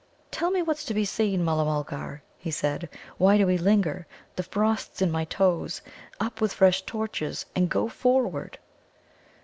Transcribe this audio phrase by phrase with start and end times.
[0.31, 2.89] "Tell me what's to be seen, Mulla mulgar," he said.
[3.19, 4.07] "Why do we linger?
[4.35, 5.83] The frost's in my toes.
[6.19, 8.57] Up with fresh torches and go forward."